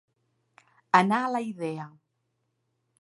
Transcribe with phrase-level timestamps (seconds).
[1.01, 1.87] Anar a la idea.